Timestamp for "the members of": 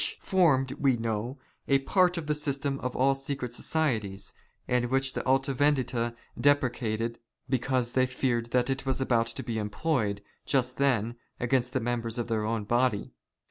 11.73-12.29